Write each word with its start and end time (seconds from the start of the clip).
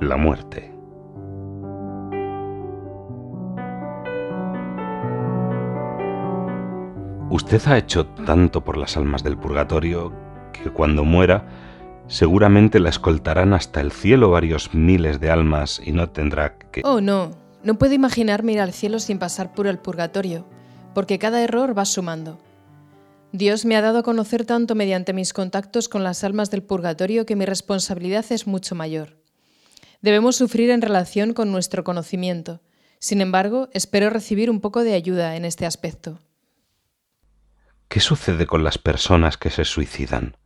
La 0.00 0.16
muerte. 0.16 0.72
Usted 7.30 7.62
ha 7.66 7.78
hecho 7.78 8.06
tanto 8.06 8.64
por 8.64 8.76
las 8.76 8.96
almas 8.96 9.22
del 9.22 9.38
purgatorio 9.38 10.12
que 10.52 10.70
cuando 10.70 11.04
muera 11.04 11.46
seguramente 12.08 12.80
la 12.80 12.88
escoltarán 12.88 13.52
hasta 13.52 13.80
el 13.80 13.92
cielo 13.92 14.30
varios 14.30 14.74
miles 14.74 15.20
de 15.20 15.30
almas 15.30 15.80
y 15.84 15.92
no 15.92 16.10
tendrá 16.10 16.58
que... 16.58 16.82
Oh, 16.84 17.00
no. 17.00 17.30
No 17.62 17.78
puedo 17.78 17.92
imaginarme 17.92 18.52
ir 18.52 18.60
al 18.60 18.72
cielo 18.72 18.98
sin 18.98 19.18
pasar 19.18 19.54
por 19.54 19.66
el 19.66 19.78
purgatorio, 19.78 20.46
porque 20.94 21.18
cada 21.18 21.42
error 21.42 21.76
va 21.76 21.84
sumando. 21.84 22.40
Dios 23.32 23.64
me 23.64 23.76
ha 23.76 23.82
dado 23.82 23.98
a 23.98 24.02
conocer 24.02 24.44
tanto 24.44 24.74
mediante 24.74 25.12
mis 25.12 25.32
contactos 25.32 25.88
con 25.88 26.02
las 26.02 26.24
almas 26.24 26.50
del 26.50 26.64
purgatorio 26.64 27.26
que 27.26 27.36
mi 27.36 27.44
responsabilidad 27.44 28.24
es 28.30 28.48
mucho 28.48 28.74
mayor. 28.74 29.19
Debemos 30.02 30.36
sufrir 30.36 30.70
en 30.70 30.82
relación 30.82 31.34
con 31.34 31.52
nuestro 31.52 31.84
conocimiento. 31.84 32.60
Sin 32.98 33.20
embargo, 33.20 33.68
espero 33.72 34.10
recibir 34.10 34.50
un 34.50 34.60
poco 34.60 34.82
de 34.82 34.94
ayuda 34.94 35.36
en 35.36 35.44
este 35.44 35.66
aspecto. 35.66 36.20
¿Qué 37.88 38.00
sucede 38.00 38.46
con 38.46 38.62
las 38.62 38.78
personas 38.78 39.36
que 39.36 39.50
se 39.50 39.64
suicidan? 39.64 40.36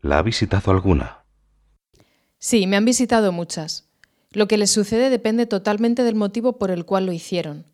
¿La 0.00 0.18
ha 0.18 0.22
visitado 0.22 0.70
alguna? 0.70 1.24
Sí, 2.38 2.66
me 2.66 2.76
han 2.76 2.84
visitado 2.84 3.32
muchas. 3.32 3.88
Lo 4.30 4.48
que 4.48 4.58
les 4.58 4.70
sucede 4.70 5.10
depende 5.10 5.46
totalmente 5.46 6.02
del 6.02 6.14
motivo 6.14 6.58
por 6.58 6.70
el 6.70 6.84
cual 6.84 7.06
lo 7.06 7.12
hicieron. 7.12 7.66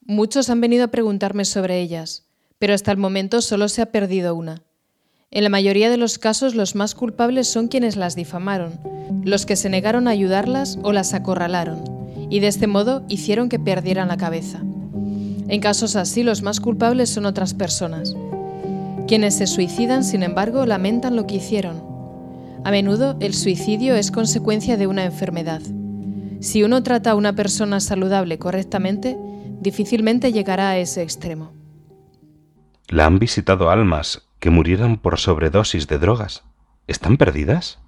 Muchos 0.00 0.50
han 0.50 0.60
venido 0.60 0.84
a 0.84 0.88
preguntarme 0.88 1.44
sobre 1.44 1.80
ellas, 1.80 2.26
pero 2.58 2.74
hasta 2.74 2.90
el 2.90 2.98
momento 2.98 3.40
solo 3.40 3.68
se 3.68 3.82
ha 3.82 3.92
perdido 3.92 4.34
una. 4.34 4.62
En 5.30 5.42
la 5.42 5.50
mayoría 5.50 5.90
de 5.90 5.96
los 5.96 6.18
casos 6.18 6.54
los 6.54 6.74
más 6.74 6.94
culpables 6.94 7.48
son 7.48 7.68
quienes 7.68 7.96
las 7.96 8.14
difamaron, 8.14 8.78
los 9.24 9.46
que 9.46 9.56
se 9.56 9.68
negaron 9.68 10.06
a 10.06 10.12
ayudarlas 10.12 10.78
o 10.82 10.92
las 10.92 11.14
acorralaron, 11.14 11.82
y 12.30 12.40
de 12.40 12.46
este 12.46 12.66
modo 12.66 13.04
hicieron 13.08 13.48
que 13.48 13.58
perdieran 13.58 14.08
la 14.08 14.16
cabeza. 14.16 14.60
En 15.48 15.60
casos 15.60 15.96
así 15.96 16.22
los 16.22 16.42
más 16.42 16.60
culpables 16.60 17.10
son 17.10 17.26
otras 17.26 17.54
personas. 17.54 18.14
Quienes 19.06 19.36
se 19.36 19.46
suicidan, 19.46 20.04
sin 20.04 20.22
embargo, 20.22 20.64
lamentan 20.66 21.16
lo 21.16 21.26
que 21.26 21.36
hicieron. 21.36 21.82
A 22.64 22.70
menudo 22.70 23.16
el 23.20 23.34
suicidio 23.34 23.94
es 23.94 24.10
consecuencia 24.10 24.76
de 24.76 24.86
una 24.86 25.04
enfermedad. 25.04 25.60
Si 26.40 26.62
uno 26.62 26.82
trata 26.82 27.10
a 27.10 27.14
una 27.14 27.34
persona 27.34 27.80
saludable 27.80 28.38
correctamente, 28.38 29.18
difícilmente 29.60 30.32
llegará 30.32 30.70
a 30.70 30.78
ese 30.78 31.02
extremo. 31.02 31.52
La 32.88 33.06
han 33.06 33.18
visitado 33.18 33.70
almas 33.70 34.22
que 34.44 34.50
murieran 34.50 34.98
por 34.98 35.18
sobredosis 35.18 35.86
de 35.86 35.98
drogas. 35.98 36.42
¿Están 36.86 37.16
perdidas? 37.16 37.78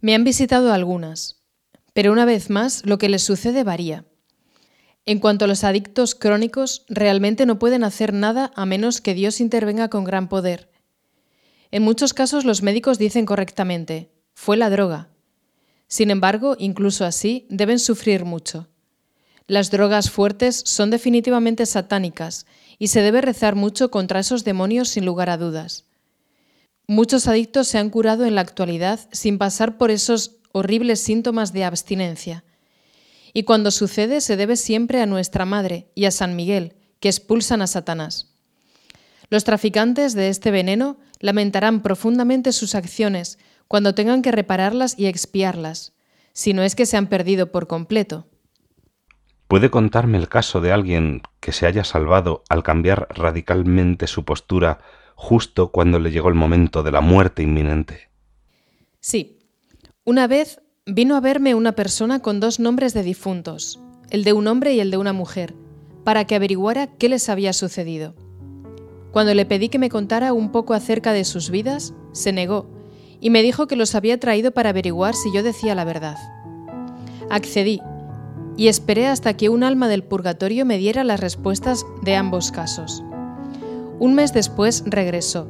Me 0.00 0.14
han 0.14 0.24
visitado 0.24 0.72
algunas, 0.72 1.42
pero 1.92 2.12
una 2.12 2.24
vez 2.24 2.48
más 2.48 2.86
lo 2.86 2.96
que 2.96 3.10
les 3.10 3.22
sucede 3.22 3.62
varía. 3.62 4.06
En 5.04 5.18
cuanto 5.18 5.44
a 5.44 5.48
los 5.48 5.64
adictos 5.64 6.14
crónicos, 6.14 6.86
realmente 6.88 7.44
no 7.44 7.58
pueden 7.58 7.84
hacer 7.84 8.14
nada 8.14 8.52
a 8.56 8.64
menos 8.64 9.02
que 9.02 9.12
Dios 9.12 9.38
intervenga 9.38 9.90
con 9.90 10.04
gran 10.04 10.30
poder. 10.30 10.70
En 11.70 11.82
muchos 11.82 12.14
casos 12.14 12.46
los 12.46 12.62
médicos 12.62 12.96
dicen 12.96 13.26
correctamente, 13.26 14.10
fue 14.32 14.56
la 14.56 14.70
droga. 14.70 15.10
Sin 15.88 16.10
embargo, 16.10 16.56
incluso 16.58 17.04
así, 17.04 17.46
deben 17.50 17.78
sufrir 17.78 18.24
mucho. 18.24 18.70
Las 19.46 19.70
drogas 19.70 20.10
fuertes 20.10 20.62
son 20.64 20.88
definitivamente 20.88 21.66
satánicas 21.66 22.46
y 22.78 22.88
se 22.88 23.00
debe 23.00 23.20
rezar 23.20 23.54
mucho 23.54 23.90
contra 23.90 24.20
esos 24.20 24.44
demonios 24.44 24.88
sin 24.88 25.04
lugar 25.04 25.30
a 25.30 25.36
dudas. 25.36 25.84
Muchos 26.86 27.28
adictos 27.28 27.68
se 27.68 27.78
han 27.78 27.90
curado 27.90 28.24
en 28.24 28.34
la 28.34 28.40
actualidad 28.40 29.00
sin 29.12 29.38
pasar 29.38 29.78
por 29.78 29.90
esos 29.90 30.36
horribles 30.52 31.00
síntomas 31.00 31.52
de 31.52 31.64
abstinencia. 31.64 32.44
Y 33.32 33.44
cuando 33.44 33.70
sucede 33.70 34.20
se 34.20 34.36
debe 34.36 34.56
siempre 34.56 35.00
a 35.00 35.06
nuestra 35.06 35.44
Madre 35.44 35.88
y 35.94 36.04
a 36.04 36.10
San 36.10 36.36
Miguel, 36.36 36.74
que 37.00 37.08
expulsan 37.08 37.62
a 37.62 37.66
Satanás. 37.66 38.28
Los 39.30 39.44
traficantes 39.44 40.12
de 40.12 40.28
este 40.28 40.50
veneno 40.50 40.98
lamentarán 41.20 41.82
profundamente 41.82 42.52
sus 42.52 42.74
acciones 42.74 43.38
cuando 43.68 43.94
tengan 43.94 44.20
que 44.20 44.32
repararlas 44.32 44.98
y 44.98 45.06
expiarlas, 45.06 45.94
si 46.34 46.52
no 46.52 46.62
es 46.62 46.74
que 46.74 46.84
se 46.84 46.98
han 46.98 47.06
perdido 47.06 47.50
por 47.50 47.66
completo. 47.66 48.26
¿Puede 49.52 49.68
contarme 49.68 50.16
el 50.16 50.30
caso 50.30 50.62
de 50.62 50.72
alguien 50.72 51.20
que 51.38 51.52
se 51.52 51.66
haya 51.66 51.84
salvado 51.84 52.42
al 52.48 52.62
cambiar 52.62 53.06
radicalmente 53.10 54.06
su 54.06 54.24
postura 54.24 54.78
justo 55.14 55.70
cuando 55.70 55.98
le 55.98 56.10
llegó 56.10 56.30
el 56.30 56.34
momento 56.34 56.82
de 56.82 56.90
la 56.90 57.02
muerte 57.02 57.42
inminente? 57.42 58.08
Sí. 59.00 59.40
Una 60.06 60.26
vez 60.26 60.62
vino 60.86 61.16
a 61.16 61.20
verme 61.20 61.54
una 61.54 61.72
persona 61.72 62.20
con 62.20 62.40
dos 62.40 62.60
nombres 62.60 62.94
de 62.94 63.02
difuntos, 63.02 63.78
el 64.08 64.24
de 64.24 64.32
un 64.32 64.46
hombre 64.46 64.72
y 64.72 64.80
el 64.80 64.90
de 64.90 64.96
una 64.96 65.12
mujer, 65.12 65.54
para 66.02 66.26
que 66.26 66.34
averiguara 66.34 66.86
qué 66.86 67.10
les 67.10 67.28
había 67.28 67.52
sucedido. 67.52 68.14
Cuando 69.10 69.34
le 69.34 69.44
pedí 69.44 69.68
que 69.68 69.78
me 69.78 69.90
contara 69.90 70.32
un 70.32 70.50
poco 70.50 70.72
acerca 70.72 71.12
de 71.12 71.26
sus 71.26 71.50
vidas, 71.50 71.92
se 72.12 72.32
negó 72.32 72.70
y 73.20 73.28
me 73.28 73.42
dijo 73.42 73.66
que 73.66 73.76
los 73.76 73.94
había 73.94 74.18
traído 74.18 74.52
para 74.52 74.70
averiguar 74.70 75.14
si 75.14 75.30
yo 75.30 75.42
decía 75.42 75.74
la 75.74 75.84
verdad. 75.84 76.16
Accedí 77.28 77.82
y 78.56 78.68
esperé 78.68 79.06
hasta 79.06 79.34
que 79.36 79.48
un 79.48 79.62
alma 79.62 79.88
del 79.88 80.04
purgatorio 80.04 80.66
me 80.66 80.78
diera 80.78 81.04
las 81.04 81.20
respuestas 81.20 81.86
de 82.02 82.16
ambos 82.16 82.52
casos. 82.52 83.02
Un 83.98 84.14
mes 84.14 84.32
después 84.32 84.84
regresó. 84.86 85.48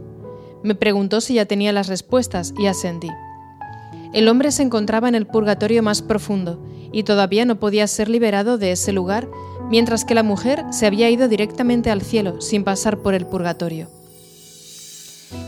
Me 0.63 0.75
preguntó 0.75 1.21
si 1.21 1.35
ya 1.35 1.47
tenía 1.47 1.73
las 1.73 1.89
respuestas 1.89 2.55
y 2.59 2.67
asentí. 2.67 3.09
El 4.13 4.29
hombre 4.29 4.53
se 4.53 4.63
encontraba 4.63 5.09
en 5.09 5.15
el 5.15 5.27
purgatorio 5.27 5.83
más 5.83 6.03
profundo 6.03 6.63
y 6.93 7.03
todavía 7.03 7.45
no 7.45 7.59
podía 7.59 7.87
ser 7.87 8.09
liberado 8.09 8.59
de 8.59 8.73
ese 8.73 8.93
lugar, 8.93 9.29
mientras 9.71 10.05
que 10.05 10.15
la 10.15 10.23
mujer 10.23 10.65
se 10.71 10.87
había 10.87 11.09
ido 11.09 11.29
directamente 11.29 11.91
al 11.91 12.03
cielo 12.03 12.41
sin 12.41 12.63
pasar 12.63 12.99
por 12.99 13.15
el 13.15 13.27
purgatorio. 13.27 13.89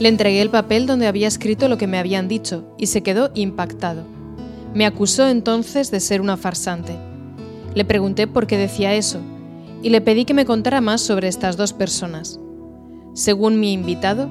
Le 0.00 0.08
entregué 0.08 0.40
el 0.40 0.48
papel 0.48 0.86
donde 0.86 1.06
había 1.06 1.28
escrito 1.28 1.68
lo 1.68 1.76
que 1.76 1.86
me 1.86 1.98
habían 1.98 2.26
dicho 2.26 2.64
y 2.78 2.86
se 2.86 3.02
quedó 3.02 3.30
impactado. 3.34 4.04
Me 4.72 4.86
acusó 4.86 5.28
entonces 5.28 5.90
de 5.90 6.00
ser 6.00 6.22
una 6.22 6.38
farsante 6.38 6.96
le 7.74 7.84
pregunté 7.84 8.26
por 8.26 8.46
qué 8.46 8.56
decía 8.56 8.94
eso 8.94 9.20
y 9.84 9.90
le 9.90 10.00
pedí 10.00 10.24
que 10.24 10.32
me 10.32 10.46
contara 10.46 10.80
más 10.80 11.02
sobre 11.02 11.28
estas 11.28 11.58
dos 11.58 11.74
personas. 11.74 12.40
Según 13.12 13.60
mi 13.60 13.74
invitado, 13.74 14.28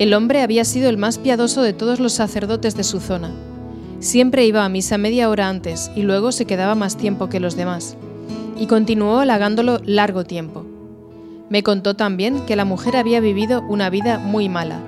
el 0.00 0.12
hombre 0.12 0.42
había 0.42 0.64
sido 0.64 0.88
el 0.88 0.98
más 0.98 1.18
piadoso 1.18 1.62
de 1.62 1.72
todos 1.72 2.00
los 2.00 2.12
sacerdotes 2.12 2.76
de 2.76 2.82
su 2.82 2.98
zona. 2.98 3.30
Siempre 4.00 4.44
iba 4.44 4.64
a 4.64 4.68
misa 4.68 4.98
media 4.98 5.30
hora 5.30 5.48
antes 5.48 5.90
y 5.94 6.02
luego 6.02 6.32
se 6.32 6.46
quedaba 6.46 6.74
más 6.74 6.96
tiempo 6.96 7.28
que 7.28 7.38
los 7.38 7.56
demás, 7.56 7.96
y 8.58 8.66
continuó 8.66 9.20
halagándolo 9.20 9.80
largo 9.84 10.24
tiempo. 10.24 10.66
Me 11.48 11.62
contó 11.62 11.94
también 11.94 12.44
que 12.44 12.56
la 12.56 12.64
mujer 12.64 12.96
había 12.96 13.20
vivido 13.20 13.62
una 13.68 13.90
vida 13.90 14.18
muy 14.18 14.48
mala, 14.48 14.80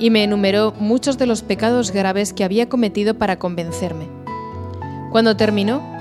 y 0.00 0.10
me 0.10 0.24
enumeró 0.24 0.74
muchos 0.80 1.16
de 1.16 1.26
los 1.26 1.42
pecados 1.42 1.92
graves 1.92 2.32
que 2.32 2.42
había 2.42 2.68
cometido 2.68 3.14
para 3.14 3.38
convencerme. 3.38 4.08
Cuando 5.10 5.36
terminó, 5.36 5.97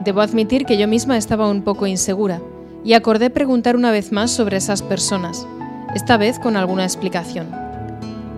Debo 0.00 0.22
admitir 0.22 0.64
que 0.64 0.78
yo 0.78 0.88
misma 0.88 1.18
estaba 1.18 1.48
un 1.48 1.62
poco 1.62 1.86
insegura 1.86 2.40
y 2.84 2.94
acordé 2.94 3.28
preguntar 3.28 3.76
una 3.76 3.90
vez 3.90 4.12
más 4.12 4.30
sobre 4.30 4.56
esas 4.56 4.82
personas, 4.82 5.46
esta 5.94 6.16
vez 6.16 6.38
con 6.38 6.56
alguna 6.56 6.84
explicación. 6.84 7.48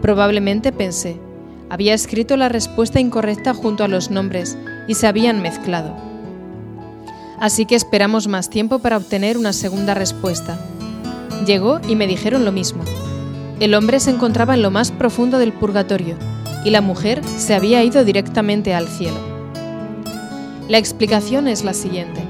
Probablemente 0.01 0.73
pensé, 0.73 1.21
había 1.71 1.95
escrito 1.95 2.37
la 2.37 2.49
respuesta 2.49 2.99
incorrecta 2.99 3.55
junto 3.55 3.85
a 3.85 3.89
los 3.89 4.11
nombres 4.11 4.59
y 4.89 4.95
se 4.95 5.07
habían 5.07 5.41
mezclado. 5.41 5.95
Así 7.39 7.65
que 7.65 7.77
esperamos 7.77 8.27
más 8.27 8.51
tiempo 8.51 8.81
para 8.81 8.97
obtener 8.97 9.39
una 9.39 9.53
segunda 9.53 9.95
respuesta. 9.95 10.59
Llegó 11.47 11.81
y 11.89 11.95
me 11.95 12.09
dijeron 12.09 12.45
lo 12.45 12.53
mismo. 12.53 12.83
El 13.61 13.75
hombre 13.75 14.01
se 14.01 14.11
encontraba 14.11 14.55
en 14.55 14.63
lo 14.63 14.73
más 14.73 14.91
profundo 14.91 15.39
del 15.39 15.53
purgatorio 15.53 16.17
y 16.65 16.71
la 16.71 16.81
mujer 16.81 17.23
se 17.37 17.55
había 17.55 17.85
ido 17.85 18.05
directamente 18.05 18.75
al 18.75 18.89
cielo. 18.89 19.32
La 20.69 20.79
explicación 20.79 21.49
es 21.49 21.65
la 21.65 21.75
siguiente. 21.75 22.23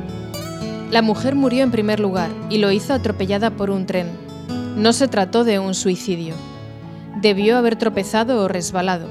La 0.90 1.02
mujer 1.02 1.34
murió 1.34 1.62
en 1.62 1.70
primer 1.70 2.00
lugar 2.00 2.30
y 2.48 2.58
lo 2.58 2.72
hizo 2.72 2.94
atropellada 2.94 3.56
por 3.56 3.70
un 3.70 3.86
tren. 3.86 4.08
No 4.76 4.92
se 4.92 5.06
trató 5.06 5.44
de 5.44 5.58
un 5.58 5.74
suicidio. 5.74 6.34
Debió 7.20 7.58
haber 7.58 7.76
tropezado 7.76 8.42
o 8.42 8.48
resbalado. 8.48 9.06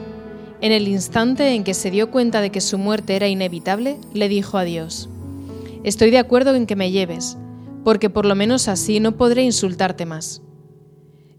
En 0.60 0.72
el 0.72 0.88
instante 0.88 1.54
en 1.54 1.64
que 1.64 1.76
se 1.76 1.92
dio 1.92 2.10
cuenta 2.10 2.42
de 2.42 2.50
que 2.52 2.62
su 2.62 2.78
muerte 2.78 3.16
era 3.16 3.28
inevitable, 3.28 3.98
le 4.14 4.28
dijo 4.28 4.58
a 4.58 4.64
Dios, 4.64 5.08
Estoy 5.84 6.10
de 6.12 6.20
acuerdo 6.20 6.56
en 6.56 6.66
que 6.66 6.76
me 6.76 6.92
lleves, 6.92 7.38
porque 7.84 8.10
por 8.10 8.26
lo 8.26 8.36
menos 8.36 8.68
así 8.68 9.00
no 9.00 9.18
podré 9.18 9.44
insultarte 9.44 10.06
más. 10.06 10.42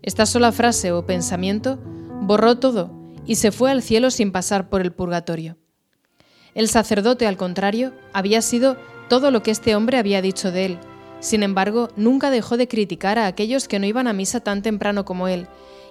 Esta 0.02 0.26
sola 0.26 0.50
frase 0.50 0.93
o 0.93 1.06
pensamiento 1.06 1.79
borró 2.23 2.58
todo 2.58 2.90
y 3.26 3.37
se 3.37 3.52
fue 3.52 3.70
al 3.70 3.82
cielo 3.82 4.11
sin 4.11 4.32
pasar 4.32 4.69
por 4.69 4.81
el 4.81 4.93
purgatorio. 4.93 5.62
El 6.55 6.69
sacerdote, 6.69 7.27
al 7.27 7.37
contrario, 7.37 7.93
había 8.13 8.43
sido 8.43 8.77
todo 9.09 9.31
lo 9.31 9.43
que 9.43 9.51
este 9.51 9.75
hombre 9.75 9.99
había 9.99 10.23
dicho 10.23 10.53
de 10.53 10.67
él. 10.67 10.79
Sin 11.21 11.43
embargo, 11.43 11.89
nunca 11.97 12.31
dejó 12.31 12.57
de 12.57 12.69
criticar 12.69 13.19
a 13.19 13.27
aquellos 13.27 13.69
que 13.69 13.79
no 13.79 13.87
iban 13.87 14.07
a 14.07 14.13
misa 14.13 14.41
tan 14.41 14.63
temprano 14.63 15.05
como 15.05 15.29
él, 15.29 15.47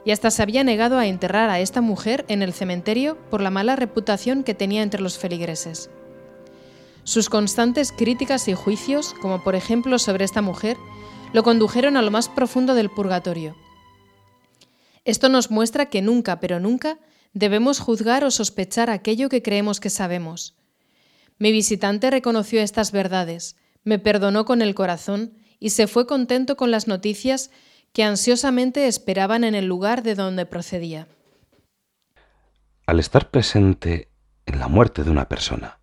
y 0.05 0.11
hasta 0.11 0.31
se 0.31 0.41
había 0.41 0.63
negado 0.63 0.97
a 0.97 1.07
enterrar 1.07 1.49
a 1.49 1.59
esta 1.59 1.81
mujer 1.81 2.25
en 2.27 2.41
el 2.41 2.53
cementerio 2.53 3.17
por 3.29 3.41
la 3.41 3.49
mala 3.49 3.75
reputación 3.75 4.43
que 4.43 4.53
tenía 4.53 4.83
entre 4.83 5.01
los 5.01 5.17
feligreses. 5.17 5.89
Sus 7.03 7.29
constantes 7.29 7.91
críticas 7.91 8.47
y 8.47 8.53
juicios, 8.53 9.15
como 9.21 9.43
por 9.43 9.55
ejemplo 9.55 9.97
sobre 9.99 10.25
esta 10.25 10.41
mujer, 10.41 10.77
lo 11.33 11.43
condujeron 11.43 11.97
a 11.97 12.01
lo 12.01 12.11
más 12.11 12.29
profundo 12.29 12.75
del 12.75 12.89
purgatorio. 12.89 13.55
Esto 15.05 15.29
nos 15.29 15.49
muestra 15.49 15.87
que 15.87 16.01
nunca, 16.01 16.39
pero 16.39 16.59
nunca, 16.59 16.99
debemos 17.33 17.79
juzgar 17.79 18.23
o 18.23 18.31
sospechar 18.31 18.89
aquello 18.89 19.29
que 19.29 19.41
creemos 19.41 19.79
que 19.79 19.89
sabemos. 19.89 20.55
Mi 21.37 21.51
visitante 21.51 22.11
reconoció 22.11 22.61
estas 22.61 22.91
verdades, 22.91 23.55
me 23.83 23.99
perdonó 23.99 24.45
con 24.45 24.61
el 24.61 24.75
corazón 24.75 25.33
y 25.59 25.71
se 25.71 25.87
fue 25.87 26.07
contento 26.07 26.55
con 26.55 26.71
las 26.71 26.87
noticias 26.87 27.51
que 27.93 28.03
ansiosamente 28.03 28.87
esperaban 28.87 29.43
en 29.43 29.55
el 29.55 29.65
lugar 29.65 30.03
de 30.03 30.15
donde 30.15 30.45
procedía. 30.45 31.07
Al 32.85 32.99
estar 32.99 33.31
presente 33.31 34.09
en 34.45 34.59
la 34.59 34.67
muerte 34.67 35.03
de 35.03 35.11
una 35.11 35.27
persona, 35.27 35.81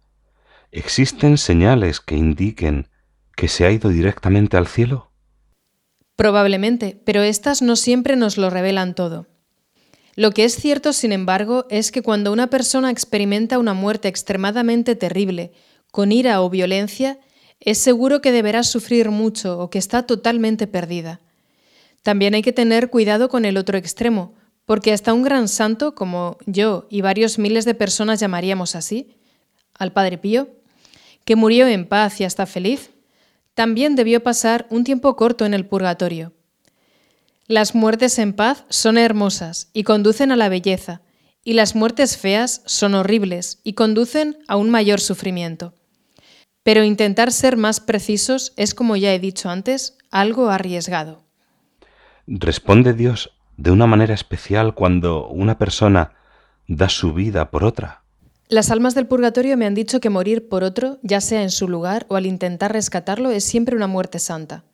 ¿Existen 0.70 1.38
señales 1.38 2.00
que 2.00 2.14
indiquen 2.14 2.88
que 3.36 3.48
se 3.48 3.64
ha 3.64 3.70
ido 3.70 3.88
directamente 3.88 4.58
al 4.58 4.66
cielo? 4.66 5.10
Probablemente, 6.14 7.00
pero 7.06 7.22
éstas 7.22 7.62
no 7.62 7.74
siempre 7.74 8.16
nos 8.16 8.36
lo 8.36 8.50
revelan 8.50 8.94
todo. 8.94 9.26
Lo 10.18 10.32
que 10.32 10.44
es 10.44 10.56
cierto, 10.56 10.92
sin 10.92 11.12
embargo, 11.12 11.64
es 11.70 11.92
que 11.92 12.02
cuando 12.02 12.32
una 12.32 12.48
persona 12.48 12.90
experimenta 12.90 13.56
una 13.56 13.72
muerte 13.72 14.08
extremadamente 14.08 14.96
terrible, 14.96 15.52
con 15.92 16.10
ira 16.10 16.42
o 16.42 16.50
violencia, 16.50 17.20
es 17.60 17.78
seguro 17.78 18.20
que 18.20 18.32
deberá 18.32 18.64
sufrir 18.64 19.12
mucho 19.12 19.60
o 19.60 19.70
que 19.70 19.78
está 19.78 20.06
totalmente 20.06 20.66
perdida. 20.66 21.20
También 22.02 22.34
hay 22.34 22.42
que 22.42 22.52
tener 22.52 22.90
cuidado 22.90 23.28
con 23.28 23.44
el 23.44 23.56
otro 23.56 23.78
extremo, 23.78 24.34
porque 24.64 24.92
hasta 24.92 25.14
un 25.14 25.22
gran 25.22 25.46
santo, 25.46 25.94
como 25.94 26.36
yo 26.46 26.88
y 26.90 27.00
varios 27.00 27.38
miles 27.38 27.64
de 27.64 27.76
personas 27.76 28.18
llamaríamos 28.18 28.74
así, 28.74 29.14
al 29.78 29.92
Padre 29.92 30.18
Pío, 30.18 30.48
que 31.24 31.36
murió 31.36 31.68
en 31.68 31.86
paz 31.86 32.20
y 32.20 32.24
hasta 32.24 32.44
feliz, 32.46 32.90
también 33.54 33.94
debió 33.94 34.20
pasar 34.20 34.66
un 34.68 34.82
tiempo 34.82 35.14
corto 35.14 35.46
en 35.46 35.54
el 35.54 35.64
purgatorio. 35.64 36.32
Las 37.50 37.74
muertes 37.74 38.18
en 38.18 38.34
paz 38.34 38.66
son 38.68 38.98
hermosas 38.98 39.70
y 39.72 39.82
conducen 39.82 40.32
a 40.32 40.36
la 40.36 40.50
belleza, 40.50 41.00
y 41.42 41.54
las 41.54 41.74
muertes 41.74 42.18
feas 42.18 42.60
son 42.66 42.94
horribles 42.94 43.60
y 43.64 43.72
conducen 43.72 44.36
a 44.48 44.56
un 44.56 44.68
mayor 44.68 45.00
sufrimiento. 45.00 45.72
Pero 46.62 46.84
intentar 46.84 47.32
ser 47.32 47.56
más 47.56 47.80
precisos 47.80 48.52
es, 48.56 48.74
como 48.74 48.96
ya 48.96 49.14
he 49.14 49.18
dicho 49.18 49.48
antes, 49.48 49.96
algo 50.10 50.50
arriesgado. 50.50 51.24
¿Responde 52.26 52.92
Dios 52.92 53.30
de 53.56 53.70
una 53.70 53.86
manera 53.86 54.12
especial 54.12 54.74
cuando 54.74 55.26
una 55.28 55.56
persona 55.56 56.12
da 56.66 56.90
su 56.90 57.14
vida 57.14 57.50
por 57.50 57.64
otra? 57.64 58.02
Las 58.50 58.70
almas 58.70 58.94
del 58.94 59.06
purgatorio 59.06 59.56
me 59.56 59.64
han 59.64 59.74
dicho 59.74 60.00
que 60.00 60.10
morir 60.10 60.50
por 60.50 60.64
otro, 60.64 60.98
ya 61.02 61.22
sea 61.22 61.42
en 61.42 61.50
su 61.50 61.66
lugar 61.66 62.04
o 62.10 62.16
al 62.16 62.26
intentar 62.26 62.74
rescatarlo, 62.74 63.30
es 63.30 63.44
siempre 63.44 63.74
una 63.74 63.86
muerte 63.86 64.18
santa. 64.18 64.64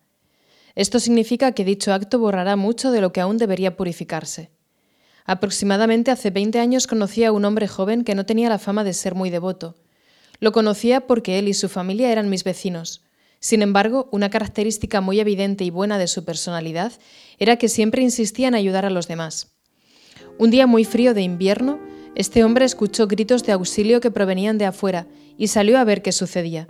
Esto 0.75 0.99
significa 0.99 1.53
que 1.53 1.65
dicho 1.65 1.93
acto 1.93 2.19
borrará 2.19 2.57
mucho 2.57 2.91
de 2.91 3.01
lo 3.01 3.13
que 3.13 3.21
aún 3.21 3.39
debería 3.39 3.77
purificarse. 3.77 4.51
Aproximadamente 5.25 6.11
hace 6.11 6.31
20 6.31 6.59
años 6.59 6.87
conocí 6.87 7.25
a 7.25 7.33
un 7.33 7.45
hombre 7.45 7.69
joven 7.69 8.05
que 8.05 8.15
no 8.15 8.27
tenía 8.27 8.49
la 8.49 8.59
fama 8.59 8.85
de 8.85 8.93
ser 8.93 9.15
muy 9.15 9.31
devoto. 9.31 9.77
Lo 10.41 10.53
conocía 10.53 11.07
porque 11.07 11.39
él 11.39 11.49
y 11.49 11.55
su 11.55 11.69
familia 11.69 12.11
eran 12.11 12.29
mis 12.29 12.45
vecinos. 12.45 13.05
Sin 13.41 13.63
embargo, 13.63 14.09
una 14.11 14.31
característica 14.31 15.01
muy 15.01 15.21
evidente 15.21 15.65
y 15.65 15.71
buena 15.71 15.99
de 15.99 16.09
su 16.09 16.25
personalidad 16.25 16.93
era 17.39 17.57
que 17.57 17.69
siempre 17.69 18.03
insistía 18.03 18.49
en 18.49 18.55
ayudar 18.55 18.85
a 18.85 18.91
los 18.91 19.07
demás. 19.07 19.55
Un 20.39 20.51
día 20.51 20.67
muy 20.67 20.85
frío 20.85 21.15
de 21.15 21.23
invierno, 21.23 21.79
este 22.15 22.43
hombre 22.43 22.65
escuchó 22.65 23.07
gritos 23.07 23.45
de 23.45 23.53
auxilio 23.53 24.01
que 24.01 24.11
provenían 24.11 24.59
de 24.59 24.67
afuera 24.67 25.07
y 25.37 25.49
salió 25.49 25.79
a 25.79 25.85
ver 25.85 26.03
qué 26.03 26.13
sucedía. 26.13 26.67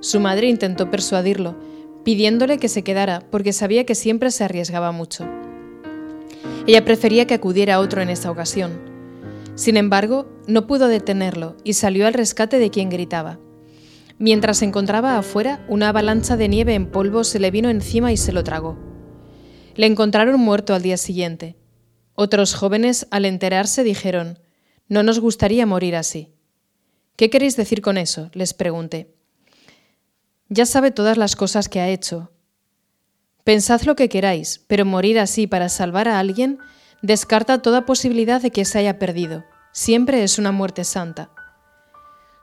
Su 0.00 0.20
madre 0.20 0.48
intentó 0.48 0.90
persuadirlo, 0.90 1.56
pidiéndole 2.06 2.58
que 2.58 2.68
se 2.68 2.84
quedara 2.84 3.24
porque 3.32 3.52
sabía 3.52 3.84
que 3.84 3.96
siempre 3.96 4.30
se 4.30 4.44
arriesgaba 4.44 4.92
mucho. 4.92 5.26
Ella 6.68 6.84
prefería 6.84 7.26
que 7.26 7.34
acudiera 7.34 7.80
otro 7.80 8.00
en 8.00 8.10
esta 8.10 8.30
ocasión. 8.30 8.78
Sin 9.56 9.76
embargo, 9.76 10.30
no 10.46 10.68
pudo 10.68 10.86
detenerlo 10.86 11.56
y 11.64 11.72
salió 11.72 12.06
al 12.06 12.14
rescate 12.14 12.60
de 12.60 12.70
quien 12.70 12.90
gritaba. 12.90 13.40
Mientras 14.20 14.58
se 14.58 14.66
encontraba 14.66 15.18
afuera, 15.18 15.66
una 15.68 15.88
avalancha 15.88 16.36
de 16.36 16.46
nieve 16.46 16.74
en 16.74 16.92
polvo 16.92 17.24
se 17.24 17.40
le 17.40 17.50
vino 17.50 17.70
encima 17.70 18.12
y 18.12 18.16
se 18.16 18.30
lo 18.30 18.44
tragó. 18.44 18.78
Le 19.74 19.86
encontraron 19.86 20.38
muerto 20.38 20.74
al 20.74 20.82
día 20.82 20.98
siguiente. 20.98 21.56
Otros 22.14 22.54
jóvenes, 22.54 23.08
al 23.10 23.24
enterarse, 23.24 23.82
dijeron, 23.82 24.38
no 24.86 25.02
nos 25.02 25.18
gustaría 25.18 25.66
morir 25.66 25.96
así. 25.96 26.32
¿Qué 27.16 27.30
queréis 27.30 27.56
decir 27.56 27.82
con 27.82 27.98
eso? 27.98 28.30
les 28.32 28.54
pregunté. 28.54 29.15
Ya 30.48 30.66
sabe 30.66 30.90
todas 30.90 31.16
las 31.16 31.34
cosas 31.34 31.68
que 31.68 31.80
ha 31.80 31.88
hecho. 31.88 32.30
Pensad 33.42 33.82
lo 33.82 33.96
que 33.96 34.08
queráis, 34.08 34.64
pero 34.66 34.84
morir 34.84 35.18
así 35.18 35.46
para 35.46 35.68
salvar 35.68 36.08
a 36.08 36.18
alguien 36.18 36.58
descarta 37.02 37.62
toda 37.62 37.86
posibilidad 37.86 38.40
de 38.40 38.50
que 38.50 38.64
se 38.64 38.78
haya 38.78 38.98
perdido. 38.98 39.44
Siempre 39.72 40.22
es 40.22 40.38
una 40.38 40.52
muerte 40.52 40.84
santa. 40.84 41.30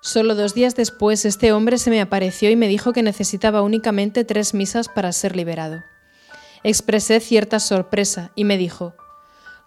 Solo 0.01 0.35
dos 0.35 0.53
días 0.53 0.75
después 0.75 1.23
este 1.23 1.53
hombre 1.53 1.77
se 1.77 1.89
me 1.89 2.01
apareció 2.01 2.49
y 2.49 2.56
me 2.56 2.68
dijo 2.68 2.92
que 2.92 3.04
necesitaba 3.04 3.61
únicamente 3.61 4.25
tres 4.25 4.54
misas 4.54 4.89
para 4.89 5.11
ser 5.13 5.35
liberado. 5.35 5.81
Expresé 6.63 7.19
cierta 7.21 7.59
sorpresa 7.59 8.31
y 8.35 8.44
me 8.44 8.57
dijo, 8.57 8.95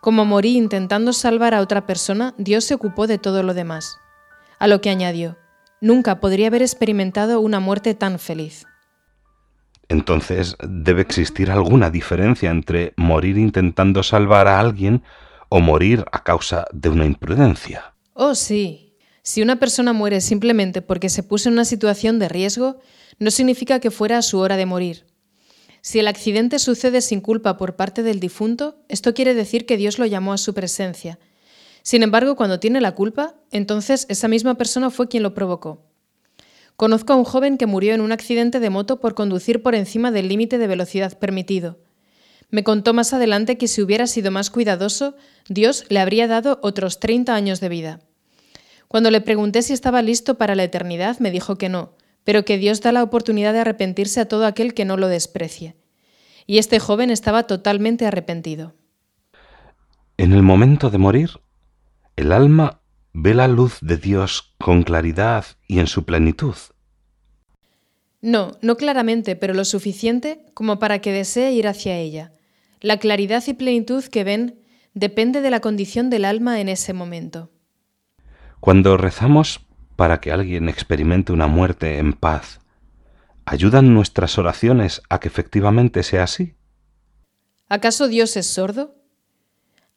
como 0.00 0.24
morí 0.24 0.56
intentando 0.56 1.12
salvar 1.12 1.54
a 1.54 1.60
otra 1.60 1.86
persona, 1.86 2.34
Dios 2.36 2.64
se 2.64 2.74
ocupó 2.74 3.06
de 3.06 3.18
todo 3.18 3.42
lo 3.42 3.54
demás. 3.54 3.96
A 4.58 4.66
lo 4.68 4.80
que 4.80 4.90
añadió, 4.90 5.36
nunca 5.86 6.20
podría 6.20 6.48
haber 6.48 6.62
experimentado 6.62 7.40
una 7.40 7.60
muerte 7.60 7.94
tan 7.94 8.18
feliz. 8.18 8.66
Entonces, 9.88 10.56
debe 10.66 11.02
existir 11.02 11.50
alguna 11.50 11.90
diferencia 11.90 12.50
entre 12.50 12.92
morir 12.96 13.38
intentando 13.38 14.02
salvar 14.02 14.48
a 14.48 14.58
alguien 14.58 15.02
o 15.48 15.60
morir 15.60 16.04
a 16.10 16.24
causa 16.24 16.66
de 16.72 16.88
una 16.88 17.06
imprudencia. 17.06 17.94
Oh, 18.12 18.34
sí. 18.34 18.94
Si 19.22 19.42
una 19.42 19.56
persona 19.56 19.92
muere 19.92 20.20
simplemente 20.20 20.82
porque 20.82 21.08
se 21.08 21.22
puso 21.22 21.48
en 21.48 21.54
una 21.54 21.64
situación 21.64 22.18
de 22.18 22.28
riesgo, 22.28 22.80
no 23.18 23.30
significa 23.30 23.80
que 23.80 23.90
fuera 23.90 24.22
su 24.22 24.38
hora 24.38 24.56
de 24.56 24.66
morir. 24.66 25.06
Si 25.82 26.00
el 26.00 26.08
accidente 26.08 26.58
sucede 26.58 27.00
sin 27.00 27.20
culpa 27.20 27.56
por 27.56 27.76
parte 27.76 28.02
del 28.02 28.18
difunto, 28.18 28.84
esto 28.88 29.14
quiere 29.14 29.34
decir 29.34 29.66
que 29.66 29.76
Dios 29.76 29.98
lo 29.98 30.06
llamó 30.06 30.32
a 30.32 30.38
su 30.38 30.52
presencia. 30.52 31.18
Sin 31.86 32.02
embargo, 32.02 32.34
cuando 32.34 32.58
tiene 32.58 32.80
la 32.80 32.96
culpa, 32.96 33.36
entonces 33.52 34.06
esa 34.08 34.26
misma 34.26 34.56
persona 34.56 34.90
fue 34.90 35.06
quien 35.06 35.22
lo 35.22 35.34
provocó. 35.34 35.84
Conozco 36.74 37.12
a 37.12 37.16
un 37.16 37.22
joven 37.22 37.58
que 37.58 37.66
murió 37.66 37.94
en 37.94 38.00
un 38.00 38.10
accidente 38.10 38.58
de 38.58 38.70
moto 38.70 38.98
por 38.98 39.14
conducir 39.14 39.62
por 39.62 39.76
encima 39.76 40.10
del 40.10 40.26
límite 40.26 40.58
de 40.58 40.66
velocidad 40.66 41.16
permitido. 41.16 41.78
Me 42.50 42.64
contó 42.64 42.92
más 42.92 43.12
adelante 43.12 43.56
que 43.56 43.68
si 43.68 43.82
hubiera 43.82 44.08
sido 44.08 44.32
más 44.32 44.50
cuidadoso, 44.50 45.14
Dios 45.48 45.84
le 45.88 46.00
habría 46.00 46.26
dado 46.26 46.58
otros 46.60 46.98
30 46.98 47.32
años 47.32 47.60
de 47.60 47.68
vida. 47.68 48.00
Cuando 48.88 49.12
le 49.12 49.20
pregunté 49.20 49.62
si 49.62 49.72
estaba 49.72 50.02
listo 50.02 50.36
para 50.36 50.56
la 50.56 50.64
eternidad, 50.64 51.20
me 51.20 51.30
dijo 51.30 51.56
que 51.56 51.68
no, 51.68 51.92
pero 52.24 52.44
que 52.44 52.58
Dios 52.58 52.80
da 52.80 52.90
la 52.90 53.04
oportunidad 53.04 53.52
de 53.52 53.60
arrepentirse 53.60 54.18
a 54.18 54.26
todo 54.26 54.46
aquel 54.46 54.74
que 54.74 54.84
no 54.84 54.96
lo 54.96 55.06
desprecie. 55.06 55.76
Y 56.48 56.58
este 56.58 56.80
joven 56.80 57.10
estaba 57.10 57.44
totalmente 57.44 58.06
arrepentido. 58.06 58.74
En 60.16 60.32
el 60.32 60.42
momento 60.42 60.90
de 60.90 60.98
morir, 60.98 61.30
el 62.16 62.32
alma 62.32 62.80
ve 63.12 63.34
la 63.34 63.46
luz 63.46 63.78
de 63.82 63.98
Dios 63.98 64.54
con 64.58 64.82
claridad 64.82 65.44
y 65.68 65.78
en 65.78 65.86
su 65.86 66.04
plenitud. 66.04 66.56
No, 68.22 68.56
no 68.62 68.76
claramente, 68.76 69.36
pero 69.36 69.54
lo 69.54 69.64
suficiente 69.64 70.46
como 70.54 70.78
para 70.78 71.00
que 71.00 71.12
desee 71.12 71.52
ir 71.52 71.68
hacia 71.68 71.96
ella. 71.96 72.32
La 72.80 72.98
claridad 72.98 73.44
y 73.46 73.54
plenitud 73.54 74.04
que 74.04 74.24
ven 74.24 74.60
depende 74.94 75.42
de 75.42 75.50
la 75.50 75.60
condición 75.60 76.08
del 76.08 76.24
alma 76.24 76.60
en 76.60 76.68
ese 76.68 76.94
momento. 76.94 77.50
Cuando 78.60 78.96
rezamos 78.96 79.60
para 79.94 80.20
que 80.20 80.32
alguien 80.32 80.68
experimente 80.68 81.32
una 81.32 81.46
muerte 81.46 81.98
en 81.98 82.14
paz, 82.14 82.60
¿ayudan 83.44 83.94
nuestras 83.94 84.38
oraciones 84.38 85.02
a 85.10 85.20
que 85.20 85.28
efectivamente 85.28 86.02
sea 86.02 86.24
así? 86.24 86.54
¿Acaso 87.68 88.08
Dios 88.08 88.36
es 88.36 88.46
sordo? 88.46 88.94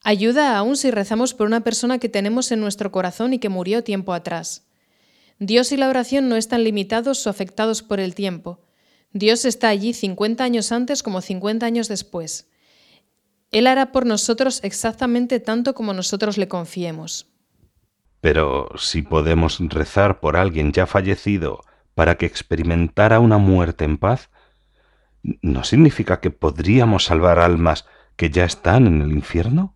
Ayuda 0.04 0.58
aún 0.58 0.78
si 0.78 0.92
rezamos 0.92 1.34
por 1.34 1.48
una 1.48 1.62
persona 1.62 2.00
que 2.00 2.10
tenemos 2.10 2.52
en 2.52 2.62
nuestro 2.62 2.92
corazón 2.92 3.34
y 3.34 3.40
que 3.40 3.50
murió 3.50 3.84
tiempo 3.84 4.14
atrás. 4.14 4.68
Dios 5.40 5.72
y 5.72 5.78
la 5.78 5.90
oración 5.90 6.30
no 6.30 6.36
están 6.36 6.64
limitados 6.64 7.26
o 7.26 7.30
afectados 7.30 7.84
por 7.84 8.00
el 8.00 8.16
tiempo. 8.16 8.62
Dios 9.12 9.46
está 9.46 9.70
allí 9.70 9.94
50 9.94 10.44
años 10.44 10.72
antes 10.72 11.04
como 11.04 11.22
50 11.22 11.66
años 11.66 11.88
después. 11.88 12.50
Él 13.52 13.68
hará 13.68 13.92
por 13.92 14.06
nosotros 14.06 14.60
exactamente 14.64 15.40
tanto 15.40 15.74
como 15.74 15.94
nosotros 15.94 16.38
le 16.38 16.48
confiemos. 16.48 17.28
Pero 18.22 18.70
si 18.78 19.02
podemos 19.02 19.60
rezar 19.60 20.20
por 20.20 20.38
alguien 20.38 20.72
ya 20.72 20.86
fallecido 20.86 21.62
para 21.96 22.16
que 22.16 22.26
experimentara 22.26 23.20
una 23.20 23.38
muerte 23.38 23.86
en 23.86 23.98
paz, 23.98 24.30
¿no 25.24 25.64
significa 25.64 26.20
que 26.20 26.30
podríamos 26.30 27.06
salvar 27.06 27.40
almas 27.40 27.86
que 28.16 28.30
ya 28.30 28.46
están 28.46 28.88
en 28.88 29.02
el 29.02 29.12
infierno? 29.12 29.76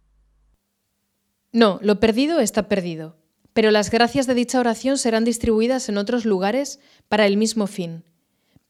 No, 1.54 1.80
lo 1.84 2.00
perdido 2.00 2.40
está 2.40 2.68
perdido, 2.68 3.16
pero 3.54 3.70
las 3.70 3.92
gracias 3.92 4.26
de 4.26 4.34
dicha 4.34 4.60
oración 4.60 4.98
serán 4.98 5.24
distribuidas 5.24 5.88
en 5.88 6.00
otros 6.00 6.26
lugares 6.26 6.80
para 7.08 7.28
el 7.28 7.38
mismo 7.38 7.68
fin, 7.68 8.04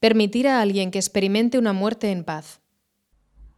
permitir 0.00 0.46
a 0.46 0.60
alguien 0.60 0.90
que 0.90 0.98
experimente 0.98 1.58
una 1.58 1.72
muerte 1.72 2.12
en 2.12 2.24
paz. 2.24 2.60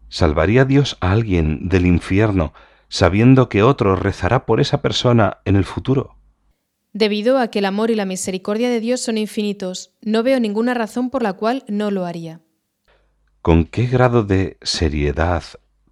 ¿Salvaría 0.08 0.64
Dios 0.64 0.96
a 1.00 1.10
alguien 1.10 1.68
del 1.68 1.86
infierno 1.86 2.54
sabiendo 2.88 3.48
que 3.48 3.64
otro 3.64 3.96
rezará 3.96 4.46
por 4.46 4.60
esa 4.60 4.80
persona 4.80 5.38
en 5.44 5.56
el 5.56 5.64
futuro? 5.64 6.14
Debido 6.92 7.38
a 7.38 7.48
que 7.48 7.58
el 7.58 7.64
amor 7.64 7.90
y 7.90 7.96
la 7.96 8.04
misericordia 8.04 8.70
de 8.70 8.78
Dios 8.78 9.00
son 9.00 9.18
infinitos, 9.18 9.90
no 10.02 10.22
veo 10.22 10.38
ninguna 10.38 10.72
razón 10.72 11.10
por 11.10 11.24
la 11.24 11.32
cual 11.32 11.64
no 11.66 11.90
lo 11.90 12.06
haría. 12.06 12.42
¿Con 13.42 13.64
qué 13.64 13.86
grado 13.86 14.22
de 14.22 14.56
seriedad 14.62 15.42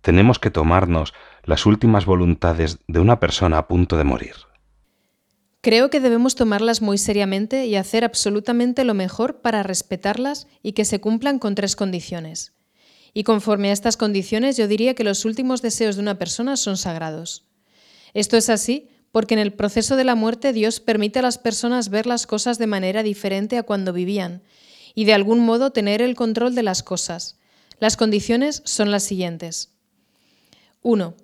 tenemos 0.01 0.39
que 0.39 0.51
tomarnos 0.51 1.15
las 1.45 1.67
últimas 1.67 2.07
voluntades 2.07 2.79
de 2.89 3.01
una 3.01 3.21
persona 3.21 3.59
a 3.59 3.69
punto 3.69 3.97
de 3.97 4.05
morir? 4.05 4.35
Creo 5.61 5.89
que 5.89 6.01
debemos 6.01 6.35
tomarlas 6.35 6.83
muy 6.83 6.99
seriamente 6.99 7.65
y 7.67 7.77
hacer 7.77 8.05
absolutamente 8.05 8.85
lo 8.85 8.93
mejor 8.93 9.41
para 9.41 9.63
respetarlas 9.63 10.47
y 10.63 10.73
que 10.73 10.85
se 10.85 11.01
cumplan 11.01 11.39
con 11.39 11.55
tres 11.55 11.75
condiciones. 11.75 12.53
Y 13.15 13.25
conforme 13.25 13.71
a 13.71 13.73
estas 13.73 13.97
condiciones 13.97 14.59
yo 14.59 14.69
diría 14.69 14.95
que 14.95 15.05
los 15.05 15.25
últimos 15.25 15.63
deseos 15.63 15.97
de 15.97 16.03
una 16.03 16.19
persona 16.19 16.59
son 16.59 16.77
sagrados. 16.77 17.47
Esto 18.13 18.37
es 18.37 18.51
así 18.51 18.91
porque 19.11 19.35
en 19.35 19.41
el 19.41 19.53
proceso 19.53 19.97
de 19.97 20.05
la 20.05 20.17
muerte 20.17 20.53
Dios 20.53 20.81
permite 20.81 21.21
a 21.21 21.23
las 21.23 21.39
personas 21.39 21.89
ver 21.89 22.07
las 22.07 22.27
cosas 22.27 22.59
de 22.59 22.67
manera 22.67 23.03
diferente 23.03 23.57
a 23.57 23.63
cuando 23.63 23.93
vivían 23.93 24.43
y 24.95 25.05
de 25.05 25.15
algún 25.15 25.41
modo 25.41 25.71
tener 25.71 26.03
el 26.03 26.15
control 26.15 26.55
de 26.55 26.63
las 26.63 26.83
cosas. 26.83 27.39
Las 27.79 27.97
condiciones 27.97 28.61
son 28.67 28.91
las 28.91 29.05
siguientes. 29.05 29.71
1. 30.83 31.15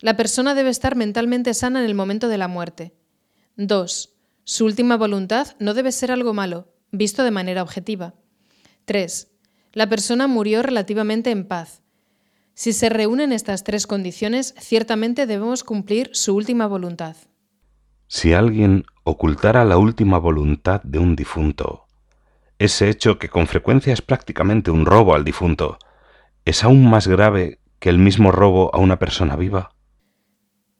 La 0.00 0.14
persona 0.14 0.54
debe 0.54 0.68
estar 0.68 0.94
mentalmente 0.94 1.54
sana 1.54 1.80
en 1.80 1.86
el 1.86 1.94
momento 1.94 2.28
de 2.28 2.36
la 2.36 2.48
muerte. 2.48 2.94
2. 3.56 4.14
Su 4.44 4.66
última 4.66 4.98
voluntad 4.98 5.56
no 5.58 5.72
debe 5.72 5.90
ser 5.90 6.12
algo 6.12 6.34
malo, 6.34 6.68
visto 6.90 7.24
de 7.24 7.30
manera 7.30 7.62
objetiva. 7.62 8.14
3. 8.84 9.28
La 9.72 9.88
persona 9.88 10.26
murió 10.26 10.62
relativamente 10.62 11.30
en 11.30 11.46
paz. 11.46 11.82
Si 12.52 12.74
se 12.74 12.90
reúnen 12.90 13.32
estas 13.32 13.64
tres 13.64 13.86
condiciones, 13.86 14.54
ciertamente 14.58 15.26
debemos 15.26 15.64
cumplir 15.64 16.10
su 16.12 16.36
última 16.36 16.66
voluntad. 16.66 17.16
Si 18.06 18.34
alguien 18.34 18.84
ocultara 19.02 19.64
la 19.64 19.78
última 19.78 20.18
voluntad 20.18 20.82
de 20.82 20.98
un 20.98 21.16
difunto, 21.16 21.86
ese 22.58 22.90
hecho 22.90 23.18
que 23.18 23.30
con 23.30 23.46
frecuencia 23.46 23.94
es 23.94 24.02
prácticamente 24.02 24.70
un 24.70 24.84
robo 24.84 25.14
al 25.14 25.24
difunto, 25.24 25.78
¿es 26.44 26.64
aún 26.64 26.88
más 26.88 27.08
grave 27.08 27.60
que 27.78 27.88
el 27.88 27.98
mismo 27.98 28.30
robo 28.30 28.74
a 28.74 28.78
una 28.78 28.98
persona 28.98 29.36
viva? 29.36 29.75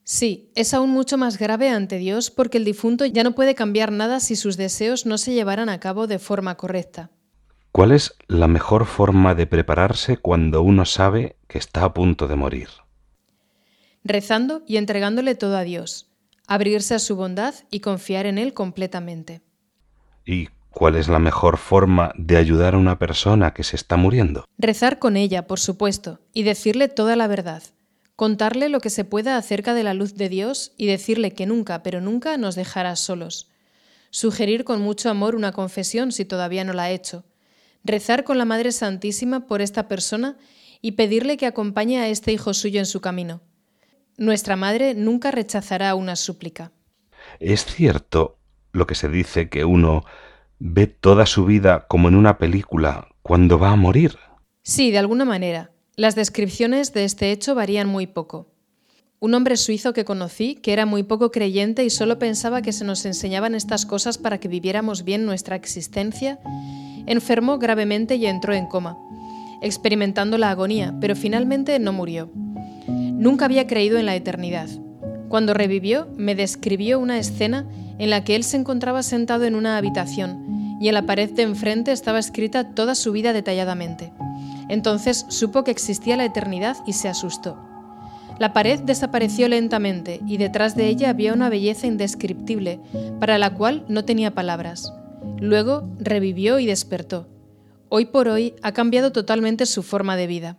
Sí, 0.08 0.52
es 0.54 0.72
aún 0.72 0.90
mucho 0.90 1.18
más 1.18 1.36
grave 1.36 1.68
ante 1.68 1.98
Dios 1.98 2.30
porque 2.30 2.58
el 2.58 2.64
difunto 2.64 3.06
ya 3.06 3.24
no 3.24 3.32
puede 3.32 3.56
cambiar 3.56 3.90
nada 3.90 4.20
si 4.20 4.36
sus 4.36 4.56
deseos 4.56 5.04
no 5.04 5.18
se 5.18 5.34
llevaran 5.34 5.68
a 5.68 5.80
cabo 5.80 6.06
de 6.06 6.20
forma 6.20 6.56
correcta. 6.56 7.10
¿Cuál 7.72 7.90
es 7.90 8.14
la 8.28 8.46
mejor 8.46 8.86
forma 8.86 9.34
de 9.34 9.48
prepararse 9.48 10.16
cuando 10.16 10.62
uno 10.62 10.84
sabe 10.84 11.34
que 11.48 11.58
está 11.58 11.82
a 11.82 11.92
punto 11.92 12.28
de 12.28 12.36
morir? 12.36 12.68
Rezando 14.04 14.62
y 14.64 14.76
entregándole 14.76 15.34
todo 15.34 15.56
a 15.56 15.62
Dios, 15.62 16.08
abrirse 16.46 16.94
a 16.94 17.00
su 17.00 17.16
bondad 17.16 17.54
y 17.72 17.80
confiar 17.80 18.26
en 18.26 18.38
Él 18.38 18.54
completamente. 18.54 19.42
¿Y 20.24 20.50
cuál 20.70 20.94
es 20.94 21.08
la 21.08 21.18
mejor 21.18 21.56
forma 21.56 22.12
de 22.16 22.36
ayudar 22.36 22.74
a 22.74 22.78
una 22.78 23.00
persona 23.00 23.52
que 23.54 23.64
se 23.64 23.74
está 23.74 23.96
muriendo? 23.96 24.44
Rezar 24.56 25.00
con 25.00 25.16
ella, 25.16 25.48
por 25.48 25.58
supuesto, 25.58 26.20
y 26.32 26.44
decirle 26.44 26.86
toda 26.86 27.16
la 27.16 27.26
verdad. 27.26 27.64
Contarle 28.16 28.68
lo 28.68 28.80
que 28.80 28.90
se 28.90 29.04
pueda 29.04 29.36
acerca 29.36 29.74
de 29.74 29.84
la 29.84 29.94
luz 29.94 30.14
de 30.14 30.28
Dios 30.28 30.72
y 30.76 30.86
decirle 30.86 31.32
que 31.32 31.46
nunca, 31.46 31.82
pero 31.82 32.00
nunca 32.00 32.36
nos 32.36 32.54
dejará 32.54 32.96
solos. 32.96 33.48
Sugerir 34.10 34.64
con 34.64 34.80
mucho 34.80 35.10
amor 35.10 35.34
una 35.34 35.52
confesión 35.52 36.12
si 36.12 36.24
todavía 36.24 36.64
no 36.64 36.72
la 36.72 36.84
ha 36.84 36.90
hecho 36.90 37.24
rezar 37.86 38.24
con 38.24 38.36
la 38.38 38.44
Madre 38.44 38.72
Santísima 38.72 39.46
por 39.46 39.62
esta 39.62 39.88
persona 39.88 40.36
y 40.82 40.92
pedirle 40.92 41.36
que 41.36 41.46
acompañe 41.46 42.00
a 42.00 42.08
este 42.08 42.32
hijo 42.32 42.52
suyo 42.52 42.80
en 42.80 42.86
su 42.86 43.00
camino. 43.00 43.40
Nuestra 44.18 44.56
Madre 44.56 44.94
nunca 44.94 45.30
rechazará 45.30 45.94
una 45.94 46.16
súplica. 46.16 46.72
Es 47.40 47.64
cierto 47.64 48.38
lo 48.72 48.86
que 48.86 48.94
se 48.94 49.08
dice 49.08 49.48
que 49.48 49.64
uno 49.64 50.04
ve 50.58 50.86
toda 50.86 51.26
su 51.26 51.44
vida 51.44 51.86
como 51.88 52.08
en 52.08 52.14
una 52.14 52.38
película 52.38 53.08
cuando 53.22 53.58
va 53.58 53.70
a 53.70 53.76
morir. 53.76 54.18
Sí, 54.62 54.90
de 54.90 54.98
alguna 54.98 55.24
manera. 55.24 55.70
Las 55.98 56.14
descripciones 56.14 56.92
de 56.92 57.04
este 57.04 57.32
hecho 57.32 57.54
varían 57.54 57.88
muy 57.88 58.06
poco. 58.06 58.48
Un 59.18 59.32
hombre 59.32 59.56
suizo 59.56 59.94
que 59.94 60.04
conocí, 60.04 60.56
que 60.56 60.74
era 60.74 60.84
muy 60.84 61.04
poco 61.04 61.30
creyente 61.30 61.86
y 61.86 61.88
solo 61.88 62.18
pensaba 62.18 62.60
que 62.60 62.74
se 62.74 62.84
nos 62.84 63.06
enseñaban 63.06 63.54
estas 63.54 63.86
cosas 63.86 64.18
para 64.18 64.36
que 64.36 64.46
viviéramos 64.46 65.04
bien 65.04 65.24
nuestra 65.24 65.56
existencia, 65.56 66.38
enfermó 67.06 67.58
gravemente 67.58 68.16
y 68.16 68.26
entró 68.26 68.52
en 68.52 68.66
coma, 68.66 68.98
experimentando 69.62 70.36
la 70.36 70.50
agonía, 70.50 70.94
pero 71.00 71.16
finalmente 71.16 71.78
no 71.78 71.94
murió. 71.94 72.28
Nunca 72.86 73.46
había 73.46 73.66
creído 73.66 73.96
en 73.96 74.04
la 74.04 74.16
eternidad. 74.16 74.68
Cuando 75.30 75.54
revivió, 75.54 76.08
me 76.18 76.34
describió 76.34 77.00
una 77.00 77.18
escena 77.18 77.66
en 77.98 78.10
la 78.10 78.22
que 78.22 78.36
él 78.36 78.44
se 78.44 78.58
encontraba 78.58 79.02
sentado 79.02 79.44
en 79.44 79.54
una 79.54 79.78
habitación 79.78 80.78
y 80.78 80.88
en 80.88 80.94
la 80.94 81.06
pared 81.06 81.30
de 81.30 81.44
enfrente 81.44 81.90
estaba 81.90 82.18
escrita 82.18 82.74
toda 82.74 82.94
su 82.94 83.12
vida 83.12 83.32
detalladamente. 83.32 84.12
Entonces 84.68 85.26
supo 85.28 85.64
que 85.64 85.70
existía 85.70 86.16
la 86.16 86.24
eternidad 86.24 86.76
y 86.86 86.94
se 86.94 87.08
asustó. 87.08 87.58
La 88.38 88.52
pared 88.52 88.80
desapareció 88.80 89.48
lentamente 89.48 90.20
y 90.26 90.36
detrás 90.36 90.76
de 90.76 90.88
ella 90.88 91.10
había 91.10 91.32
una 91.32 91.48
belleza 91.48 91.86
indescriptible 91.86 92.80
para 93.18 93.38
la 93.38 93.54
cual 93.54 93.84
no 93.88 94.04
tenía 94.04 94.34
palabras. 94.34 94.92
Luego 95.38 95.88
revivió 95.98 96.58
y 96.58 96.66
despertó. 96.66 97.28
Hoy 97.88 98.06
por 98.06 98.28
hoy 98.28 98.54
ha 98.62 98.72
cambiado 98.72 99.12
totalmente 99.12 99.64
su 99.64 99.82
forma 99.82 100.16
de 100.16 100.26
vida. 100.26 100.58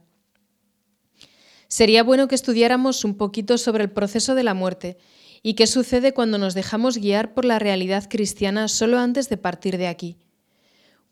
Sería 1.68 2.02
bueno 2.02 2.28
que 2.28 2.36
estudiáramos 2.36 3.04
un 3.04 3.16
poquito 3.16 3.58
sobre 3.58 3.84
el 3.84 3.92
proceso 3.92 4.34
de 4.34 4.44
la 4.44 4.54
muerte 4.54 4.98
y 5.44 5.54
qué 5.54 5.68
sucede 5.68 6.14
cuando 6.14 6.38
nos 6.38 6.54
dejamos 6.54 6.98
guiar 6.98 7.34
por 7.34 7.46
la 7.46 7.60
realidad 7.60 8.06
cristiana 8.10 8.68
solo 8.70 8.98
antes 8.98 9.30
de 9.30 9.38
partir 9.38 9.78
de 9.78 9.88
aquí. 9.88 10.18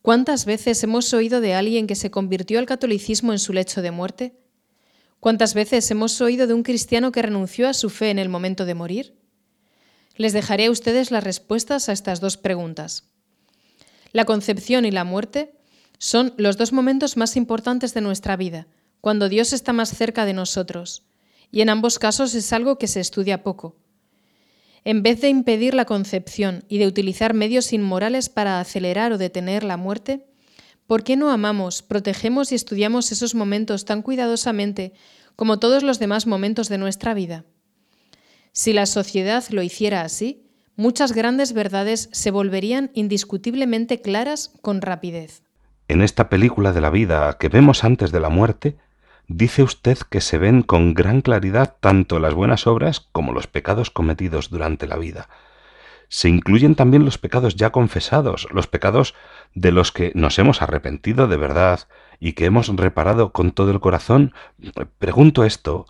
¿Cuántas 0.05 0.45
veces 0.45 0.83
hemos 0.83 1.11
oído 1.15 1.41
de 1.41 1.55
alguien 1.55 1.87
que 1.87 1.95
se 1.95 2.11
convirtió 2.11 2.59
al 2.59 2.67
catolicismo 2.67 3.31
en 3.31 3.39
su 3.39 3.53
lecho 3.53 3.81
de 3.81 3.89
muerte? 3.89 4.37
¿Cuántas 5.19 5.55
veces 5.55 5.89
hemos 5.89 6.21
oído 6.21 6.45
de 6.45 6.53
un 6.53 6.61
cristiano 6.61 7.11
que 7.11 7.23
renunció 7.23 7.67
a 7.67 7.73
su 7.73 7.89
fe 7.89 8.11
en 8.11 8.19
el 8.19 8.29
momento 8.29 8.65
de 8.65 8.75
morir? 8.75 9.17
Les 10.15 10.31
dejaré 10.31 10.67
a 10.67 10.69
ustedes 10.69 11.09
las 11.09 11.23
respuestas 11.23 11.89
a 11.89 11.91
estas 11.91 12.21
dos 12.21 12.37
preguntas. 12.37 13.05
La 14.11 14.25
concepción 14.25 14.85
y 14.85 14.91
la 14.91 15.05
muerte 15.05 15.55
son 15.97 16.35
los 16.37 16.55
dos 16.55 16.71
momentos 16.71 17.17
más 17.17 17.35
importantes 17.35 17.95
de 17.95 18.01
nuestra 18.01 18.35
vida, 18.35 18.67
cuando 19.01 19.27
Dios 19.27 19.53
está 19.53 19.73
más 19.73 19.89
cerca 19.89 20.25
de 20.25 20.33
nosotros, 20.33 21.03
y 21.49 21.61
en 21.61 21.69
ambos 21.69 21.97
casos 21.97 22.35
es 22.35 22.53
algo 22.53 22.77
que 22.77 22.85
se 22.85 22.99
estudia 22.99 23.41
poco. 23.41 23.75
En 24.85 25.01
vez 25.01 25.19
de 25.19 25.29
impedir 25.29 25.73
la 25.73 25.85
concepción 25.85 26.63
y 26.69 26.77
de 26.77 26.85
utilizar 26.85 27.33
medios 27.33 27.73
inmorales 27.73 28.29
para 28.29 28.59
acelerar 28.59 29.11
o 29.11 29.17
detener 29.17 29.63
la 29.63 29.77
muerte, 29.77 30.27
¿por 30.85 31.03
qué 31.03 31.15
no 31.15 31.31
amamos, 31.31 31.81
protegemos 31.81 32.51
y 32.51 32.55
estudiamos 32.55 33.11
esos 33.11 33.33
momentos 33.33 33.85
tan 33.85 34.03
cuidadosamente 34.03 34.93
como 35.35 35.57
todos 35.57 35.81
los 35.81 35.97
demás 35.97 36.27
momentos 36.27 36.69
de 36.69 36.77
nuestra 36.77 37.15
vida? 37.15 37.45
Si 38.51 38.73
la 38.73 38.85
sociedad 38.85 39.43
lo 39.49 39.63
hiciera 39.63 40.01
así, 40.01 40.45
muchas 40.75 41.13
grandes 41.13 41.53
verdades 41.53 42.07
se 42.11 42.29
volverían 42.29 42.91
indiscutiblemente 42.93 44.01
claras 44.01 44.51
con 44.61 44.81
rapidez. 44.81 45.41
En 45.87 46.03
esta 46.03 46.29
película 46.29 46.73
de 46.73 46.81
la 46.81 46.91
vida 46.91 47.37
que 47.39 47.49
vemos 47.49 47.83
antes 47.83 48.11
de 48.11 48.19
la 48.19 48.29
muerte, 48.29 48.77
dice 49.27 49.63
usted 49.63 49.97
que 50.09 50.21
se 50.21 50.37
ven 50.37 50.61
con 50.61 50.93
gran 50.93 51.21
claridad 51.21 51.75
tanto 51.79 52.19
las 52.19 52.33
buenas 52.33 52.67
obras 52.67 53.07
como 53.11 53.33
los 53.33 53.47
pecados 53.47 53.89
cometidos 53.89 54.49
durante 54.49 54.87
la 54.87 54.97
vida. 54.97 55.29
Se 56.07 56.29
incluyen 56.29 56.75
también 56.75 57.03
los 57.03 57.17
pecados 57.17 57.55
ya 57.55 57.71
confesados, 57.71 58.47
los 58.51 58.67
pecados 58.67 59.15
de 59.53 59.71
los 59.71 59.91
que 59.91 60.11
nos 60.13 60.37
hemos 60.37 60.61
arrepentido 60.61 61.27
de 61.27 61.37
verdad 61.37 61.87
y 62.19 62.33
que 62.33 62.45
hemos 62.45 62.67
reparado 62.67 63.31
con 63.31 63.51
todo 63.51 63.71
el 63.71 63.79
corazón. 63.79 64.33
Pregunto 64.99 65.43
esto 65.43 65.87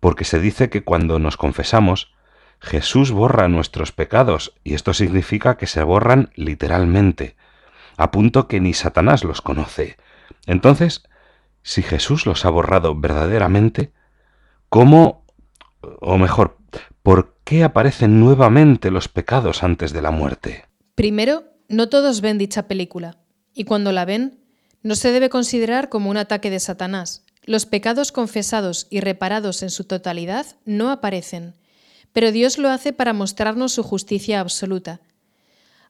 porque 0.00 0.24
se 0.24 0.40
dice 0.40 0.68
que 0.68 0.84
cuando 0.84 1.18
nos 1.18 1.36
confesamos, 1.36 2.12
Jesús 2.60 3.10
borra 3.10 3.48
nuestros 3.48 3.92
pecados, 3.92 4.54
y 4.64 4.74
esto 4.74 4.94
significa 4.94 5.56
que 5.56 5.66
se 5.66 5.82
borran 5.82 6.30
literalmente, 6.34 7.36
a 7.96 8.10
punto 8.10 8.48
que 8.48 8.60
ni 8.60 8.72
Satanás 8.72 9.24
los 9.24 9.42
conoce. 9.42 9.96
Entonces, 10.46 11.04
si 11.66 11.82
Jesús 11.82 12.26
los 12.26 12.44
ha 12.44 12.50
borrado 12.50 12.94
verdaderamente, 12.94 13.90
¿cómo, 14.68 15.24
o 16.00 16.16
mejor, 16.16 16.58
por 17.02 17.34
qué 17.42 17.64
aparecen 17.64 18.20
nuevamente 18.20 18.92
los 18.92 19.08
pecados 19.08 19.64
antes 19.64 19.92
de 19.92 20.00
la 20.00 20.12
muerte? 20.12 20.64
Primero, 20.94 21.42
no 21.68 21.88
todos 21.88 22.20
ven 22.20 22.38
dicha 22.38 22.68
película, 22.68 23.18
y 23.52 23.64
cuando 23.64 23.90
la 23.90 24.04
ven, 24.04 24.38
no 24.84 24.94
se 24.94 25.10
debe 25.10 25.28
considerar 25.28 25.88
como 25.88 26.08
un 26.08 26.18
ataque 26.18 26.50
de 26.50 26.60
Satanás. 26.60 27.24
Los 27.42 27.66
pecados 27.66 28.12
confesados 28.12 28.86
y 28.88 29.00
reparados 29.00 29.64
en 29.64 29.70
su 29.70 29.82
totalidad 29.82 30.46
no 30.66 30.92
aparecen, 30.92 31.56
pero 32.12 32.30
Dios 32.30 32.58
lo 32.58 32.70
hace 32.70 32.92
para 32.92 33.12
mostrarnos 33.12 33.72
su 33.72 33.82
justicia 33.82 34.38
absoluta. 34.38 35.00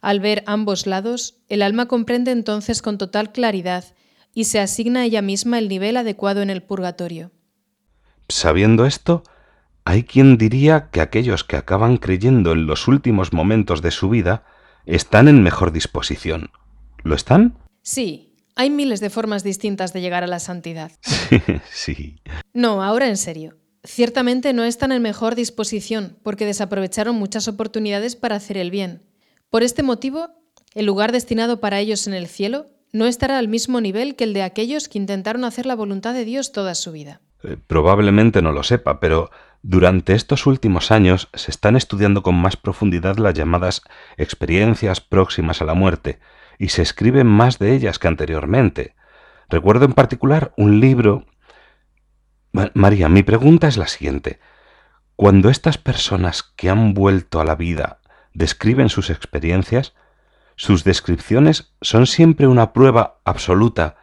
Al 0.00 0.21
ver 0.21 0.42
ambos 0.47 0.87
lados, 0.87 1.35
el 1.50 1.61
alma 1.61 1.87
comprende 1.87 2.30
entonces 2.30 2.80
con 2.80 2.97
total 2.97 3.30
claridad 3.30 3.85
y 4.36 4.44
se 4.44 4.60
asigna 4.60 5.00
a 5.00 5.04
ella 5.04 5.22
misma 5.22 5.58
el 5.58 5.66
nivel 5.66 5.96
adecuado 5.96 6.42
en 6.42 6.50
el 6.50 6.62
purgatorio. 6.62 7.32
Sabiendo 8.28 8.84
esto, 8.84 9.22
hay 9.86 10.02
quien 10.02 10.36
diría 10.36 10.90
que 10.90 11.00
aquellos 11.00 11.42
que 11.42 11.56
acaban 11.56 11.96
creyendo 11.96 12.52
en 12.52 12.66
los 12.66 12.86
últimos 12.86 13.32
momentos 13.32 13.80
de 13.80 13.90
su 13.90 14.10
vida 14.10 14.44
están 14.84 15.28
en 15.28 15.42
mejor 15.42 15.72
disposición. 15.72 16.50
¿Lo 17.02 17.14
están? 17.14 17.56
Sí, 17.80 18.34
hay 18.56 18.68
miles 18.68 19.00
de 19.00 19.08
formas 19.08 19.42
distintas 19.42 19.94
de 19.94 20.02
llegar 20.02 20.22
a 20.22 20.26
la 20.26 20.38
santidad. 20.38 20.92
sí. 21.72 22.20
No, 22.52 22.82
ahora 22.82 23.08
en 23.08 23.16
serio. 23.16 23.56
Ciertamente 23.84 24.52
no 24.52 24.64
están 24.64 24.92
en 24.92 25.00
mejor 25.00 25.34
disposición 25.34 26.18
porque 26.22 26.44
desaprovecharon 26.44 27.16
muchas 27.16 27.48
oportunidades 27.48 28.16
para 28.16 28.36
hacer 28.36 28.58
el 28.58 28.70
bien. 28.70 29.02
Por 29.48 29.62
este 29.62 29.82
motivo, 29.82 30.28
el 30.74 30.84
lugar 30.84 31.10
destinado 31.10 31.58
para 31.58 31.80
ellos 31.80 32.06
en 32.06 32.12
el 32.12 32.26
cielo 32.26 32.75
no 32.96 33.06
estará 33.06 33.38
al 33.38 33.48
mismo 33.48 33.80
nivel 33.80 34.16
que 34.16 34.24
el 34.24 34.32
de 34.32 34.42
aquellos 34.42 34.88
que 34.88 34.98
intentaron 34.98 35.44
hacer 35.44 35.66
la 35.66 35.74
voluntad 35.74 36.14
de 36.14 36.24
Dios 36.24 36.52
toda 36.52 36.74
su 36.74 36.92
vida. 36.92 37.20
Eh, 37.42 37.58
probablemente 37.66 38.40
no 38.40 38.52
lo 38.52 38.62
sepa, 38.62 39.00
pero 39.00 39.30
durante 39.62 40.14
estos 40.14 40.46
últimos 40.46 40.90
años 40.90 41.28
se 41.34 41.50
están 41.50 41.76
estudiando 41.76 42.22
con 42.22 42.34
más 42.34 42.56
profundidad 42.56 43.18
las 43.18 43.34
llamadas 43.34 43.82
experiencias 44.16 45.00
próximas 45.00 45.60
a 45.60 45.66
la 45.66 45.74
muerte, 45.74 46.18
y 46.58 46.68
se 46.68 46.80
escriben 46.80 47.26
más 47.26 47.58
de 47.58 47.74
ellas 47.74 47.98
que 47.98 48.08
anteriormente. 48.08 48.94
Recuerdo 49.48 49.84
en 49.84 49.92
particular 49.92 50.52
un 50.56 50.80
libro... 50.80 51.26
María, 52.72 53.10
mi 53.10 53.22
pregunta 53.22 53.68
es 53.68 53.76
la 53.76 53.86
siguiente. 53.86 54.40
Cuando 55.14 55.50
estas 55.50 55.76
personas 55.76 56.42
que 56.42 56.70
han 56.70 56.94
vuelto 56.94 57.40
a 57.40 57.44
la 57.44 57.54
vida 57.54 58.00
describen 58.32 58.88
sus 58.88 59.10
experiencias, 59.10 59.94
sus 60.56 60.84
descripciones 60.84 61.72
son 61.82 62.06
siempre 62.06 62.46
una 62.46 62.72
prueba 62.72 63.20
absoluta, 63.25 63.96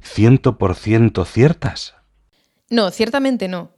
ciento 0.00 0.58
por 0.58 0.74
ciento 0.74 1.24
ciertas. 1.24 1.94
No, 2.68 2.90
ciertamente 2.90 3.46
no. 3.46 3.70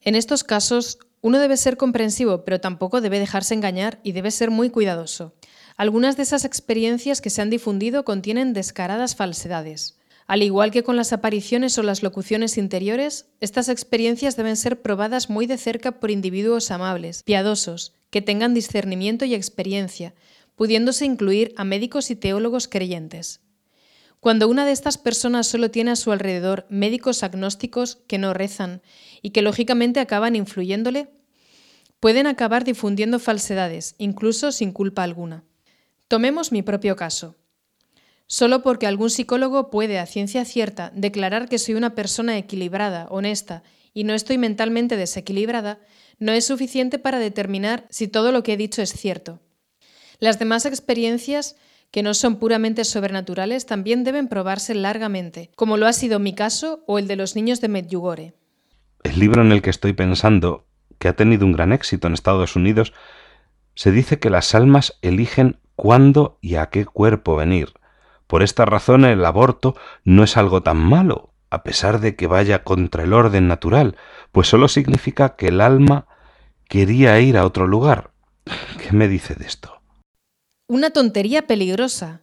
En 0.00 0.16
estos 0.16 0.42
casos, 0.42 0.98
uno 1.20 1.38
debe 1.38 1.56
ser 1.56 1.76
comprensivo, 1.76 2.44
pero 2.44 2.60
tampoco 2.60 3.00
debe 3.00 3.20
dejarse 3.20 3.54
engañar 3.54 4.00
y 4.02 4.12
debe 4.12 4.30
ser 4.30 4.50
muy 4.50 4.70
cuidadoso. 4.70 5.34
Algunas 5.76 6.16
de 6.16 6.24
esas 6.24 6.44
experiencias 6.44 7.20
que 7.20 7.30
se 7.30 7.40
han 7.40 7.50
difundido 7.50 8.04
contienen 8.04 8.52
descaradas 8.52 9.14
falsedades. 9.14 9.96
Al 10.26 10.42
igual 10.42 10.70
que 10.70 10.82
con 10.82 10.96
las 10.96 11.12
apariciones 11.12 11.76
o 11.78 11.82
las 11.82 12.02
locuciones 12.02 12.56
interiores, 12.56 13.26
estas 13.40 13.68
experiencias 13.68 14.36
deben 14.36 14.56
ser 14.56 14.80
probadas 14.80 15.28
muy 15.28 15.46
de 15.46 15.58
cerca 15.58 15.92
por 15.92 16.10
individuos 16.10 16.70
amables, 16.70 17.22
piadosos, 17.22 17.94
que 18.10 18.22
tengan 18.22 18.54
discernimiento 18.54 19.24
y 19.24 19.34
experiencia, 19.34 20.14
pudiéndose 20.60 21.06
incluir 21.06 21.54
a 21.56 21.64
médicos 21.64 22.10
y 22.10 22.16
teólogos 22.16 22.68
creyentes. 22.68 23.40
Cuando 24.20 24.46
una 24.46 24.66
de 24.66 24.72
estas 24.72 24.98
personas 24.98 25.46
solo 25.46 25.70
tiene 25.70 25.92
a 25.92 25.96
su 25.96 26.12
alrededor 26.12 26.66
médicos 26.68 27.22
agnósticos 27.22 27.96
que 28.06 28.18
no 28.18 28.34
rezan 28.34 28.82
y 29.22 29.30
que 29.30 29.40
lógicamente 29.40 30.00
acaban 30.00 30.36
influyéndole, 30.36 31.08
pueden 31.98 32.26
acabar 32.26 32.64
difundiendo 32.64 33.18
falsedades, 33.18 33.94
incluso 33.96 34.52
sin 34.52 34.72
culpa 34.72 35.02
alguna. 35.02 35.44
Tomemos 36.08 36.52
mi 36.52 36.60
propio 36.60 36.94
caso. 36.94 37.36
Solo 38.26 38.62
porque 38.62 38.86
algún 38.86 39.08
psicólogo 39.08 39.70
puede 39.70 39.98
a 39.98 40.04
ciencia 40.04 40.44
cierta 40.44 40.92
declarar 40.94 41.48
que 41.48 41.58
soy 41.58 41.74
una 41.74 41.94
persona 41.94 42.36
equilibrada, 42.36 43.06
honesta 43.08 43.62
y 43.94 44.04
no 44.04 44.12
estoy 44.12 44.36
mentalmente 44.36 44.98
desequilibrada, 44.98 45.80
no 46.18 46.32
es 46.32 46.44
suficiente 46.44 46.98
para 46.98 47.18
determinar 47.18 47.86
si 47.88 48.08
todo 48.08 48.30
lo 48.30 48.42
que 48.42 48.52
he 48.52 48.56
dicho 48.58 48.82
es 48.82 48.92
cierto. 48.92 49.40
Las 50.20 50.38
demás 50.38 50.66
experiencias 50.66 51.56
que 51.90 52.02
no 52.02 52.12
son 52.12 52.36
puramente 52.36 52.84
sobrenaturales 52.84 53.66
también 53.66 54.04
deben 54.04 54.28
probarse 54.28 54.74
largamente, 54.74 55.50
como 55.56 55.78
lo 55.78 55.86
ha 55.86 55.92
sido 55.92 56.18
mi 56.18 56.34
caso 56.34 56.84
o 56.86 56.98
el 56.98 57.08
de 57.08 57.16
los 57.16 57.34
niños 57.34 57.60
de 57.60 57.68
Medjugorje. 57.68 58.34
El 59.02 59.18
libro 59.18 59.40
en 59.42 59.50
el 59.50 59.62
que 59.62 59.70
estoy 59.70 59.94
pensando, 59.94 60.66
que 60.98 61.08
ha 61.08 61.16
tenido 61.16 61.46
un 61.46 61.52
gran 61.52 61.72
éxito 61.72 62.06
en 62.06 62.12
Estados 62.12 62.54
Unidos, 62.54 62.92
se 63.74 63.92
dice 63.92 64.18
que 64.18 64.28
las 64.28 64.54
almas 64.54 64.98
eligen 65.00 65.58
cuándo 65.74 66.38
y 66.42 66.56
a 66.56 66.66
qué 66.66 66.84
cuerpo 66.84 67.36
venir. 67.36 67.72
Por 68.26 68.42
esta 68.42 68.66
razón 68.66 69.06
el 69.06 69.24
aborto 69.24 69.74
no 70.04 70.22
es 70.22 70.36
algo 70.36 70.62
tan 70.62 70.76
malo, 70.76 71.32
a 71.48 71.62
pesar 71.62 71.98
de 71.98 72.14
que 72.14 72.26
vaya 72.26 72.62
contra 72.62 73.04
el 73.04 73.14
orden 73.14 73.48
natural, 73.48 73.96
pues 74.32 74.48
solo 74.48 74.68
significa 74.68 75.34
que 75.34 75.48
el 75.48 75.62
alma 75.62 76.06
quería 76.68 77.18
ir 77.20 77.38
a 77.38 77.46
otro 77.46 77.66
lugar. 77.66 78.10
¿Qué 78.78 78.92
me 78.92 79.08
dice 79.08 79.34
de 79.34 79.46
esto? 79.46 79.79
Una 80.70 80.90
tontería 80.90 81.48
peligrosa. 81.48 82.22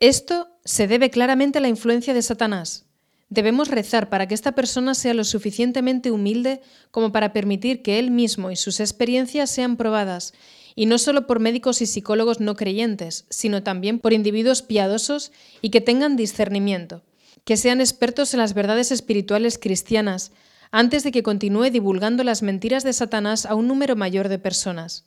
Esto 0.00 0.48
se 0.64 0.88
debe 0.88 1.10
claramente 1.10 1.58
a 1.58 1.60
la 1.60 1.68
influencia 1.68 2.12
de 2.12 2.20
Satanás. 2.20 2.86
Debemos 3.28 3.68
rezar 3.68 4.08
para 4.08 4.26
que 4.26 4.34
esta 4.34 4.50
persona 4.50 4.96
sea 4.96 5.14
lo 5.14 5.22
suficientemente 5.22 6.10
humilde 6.10 6.60
como 6.90 7.12
para 7.12 7.32
permitir 7.32 7.82
que 7.82 8.00
él 8.00 8.10
mismo 8.10 8.50
y 8.50 8.56
sus 8.56 8.80
experiencias 8.80 9.48
sean 9.48 9.76
probadas 9.76 10.34
y 10.74 10.86
no 10.86 10.98
solo 10.98 11.28
por 11.28 11.38
médicos 11.38 11.80
y 11.82 11.86
psicólogos 11.86 12.40
no 12.40 12.56
creyentes, 12.56 13.26
sino 13.30 13.62
también 13.62 14.00
por 14.00 14.12
individuos 14.12 14.62
piadosos 14.62 15.30
y 15.60 15.70
que 15.70 15.80
tengan 15.80 16.16
discernimiento, 16.16 17.04
que 17.44 17.56
sean 17.56 17.80
expertos 17.80 18.34
en 18.34 18.40
las 18.40 18.54
verdades 18.54 18.90
espirituales 18.90 19.56
cristianas, 19.56 20.32
antes 20.72 21.04
de 21.04 21.12
que 21.12 21.22
continúe 21.22 21.70
divulgando 21.70 22.24
las 22.24 22.42
mentiras 22.42 22.82
de 22.82 22.92
Satanás 22.92 23.46
a 23.46 23.54
un 23.54 23.68
número 23.68 23.94
mayor 23.94 24.28
de 24.28 24.40
personas. 24.40 25.04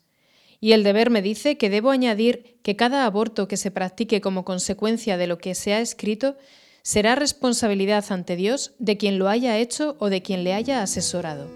Y 0.60 0.72
el 0.72 0.82
deber 0.82 1.10
me 1.10 1.22
dice 1.22 1.58
que 1.58 1.70
debo 1.70 1.90
añadir 1.90 2.56
que 2.62 2.76
cada 2.76 3.04
aborto 3.04 3.48
que 3.48 3.56
se 3.56 3.70
practique 3.70 4.20
como 4.20 4.44
consecuencia 4.44 5.16
de 5.16 5.26
lo 5.26 5.38
que 5.38 5.54
se 5.54 5.74
ha 5.74 5.80
escrito 5.80 6.36
será 6.82 7.14
responsabilidad 7.14 8.04
ante 8.10 8.36
Dios 8.36 8.72
de 8.78 8.96
quien 8.96 9.18
lo 9.18 9.28
haya 9.28 9.58
hecho 9.58 9.96
o 9.98 10.08
de 10.08 10.22
quien 10.22 10.44
le 10.44 10.54
haya 10.54 10.82
asesorado. 10.82 11.50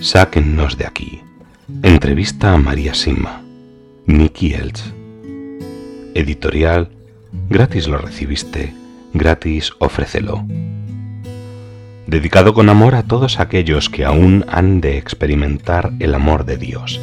Sáquennos 0.00 0.76
de 0.76 0.86
aquí. 0.86 1.22
Entrevista 1.82 2.52
a 2.52 2.58
María 2.58 2.94
Sima. 2.94 3.42
Mickey 4.06 4.52
Elch. 4.52 5.03
Editorial. 6.14 6.88
Gratis 7.50 7.86
lo 7.88 7.98
recibiste. 7.98 8.72
Gratis 9.12 9.72
ofrécelo. 9.78 10.44
Dedicado 12.06 12.54
con 12.54 12.68
amor 12.68 12.94
a 12.94 13.02
todos 13.02 13.40
aquellos 13.40 13.90
que 13.90 14.04
aún 14.04 14.44
han 14.48 14.80
de 14.80 14.98
experimentar 14.98 15.92
el 16.00 16.14
amor 16.14 16.44
de 16.44 16.56
Dios 16.56 17.00